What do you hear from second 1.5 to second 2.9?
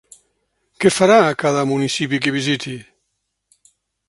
municipi que visiti?